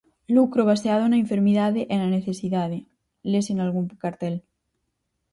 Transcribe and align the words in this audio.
"Lucro 0.35 0.61
baseado 0.71 1.03
na 1.07 1.21
enfermidade 1.23 1.81
e 1.93 1.95
na 2.01 2.07
necesidade", 2.17 2.77
leuse 3.29 3.53
nalgún 3.55 3.85
cartel. 4.03 4.35